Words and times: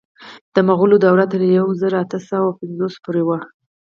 د 0.53 0.55
مغولو 0.67 0.95
دوره 1.05 1.25
تر 1.31 1.41
یو 1.57 1.67
زر 1.81 1.93
اته 2.03 2.17
سوه 2.27 2.43
اوه 2.45 2.57
پنځوس 2.61 2.93
پورې 3.03 3.21
وه. 3.27 3.39